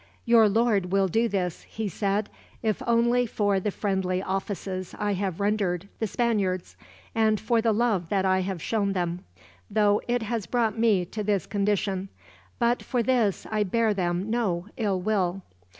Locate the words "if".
2.63-2.81